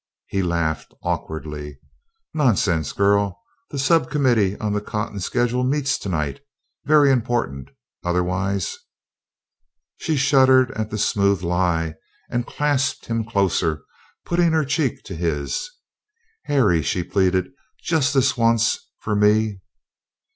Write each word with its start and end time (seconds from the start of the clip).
He 0.25 0.41
laughed 0.41 0.95
awkwardly. 1.03 1.77
"Nonsense, 2.33 2.91
girl! 2.91 3.39
The 3.69 3.77
sub 3.77 4.09
committee 4.09 4.57
on 4.59 4.73
the 4.73 4.81
cotton 4.81 5.19
schedule 5.19 5.63
meets 5.63 5.99
tonight 5.99 6.39
very 6.85 7.11
important; 7.11 7.69
otherwise" 8.03 8.79
She 10.01 10.17
shuddered 10.17 10.71
at 10.71 10.89
the 10.89 10.97
smooth 10.97 11.43
lie 11.43 11.97
and 12.31 12.47
clasped 12.47 13.05
him 13.05 13.23
closer, 13.23 13.83
putting 14.25 14.53
her 14.53 14.65
cheek 14.65 15.03
to 15.03 15.15
his. 15.15 15.69
"Harry," 16.45 16.81
she 16.81 17.03
pleaded, 17.03 17.51
"just 17.83 18.11
this 18.15 18.35
once 18.35 18.79
for 19.01 19.15
me." 19.15 19.59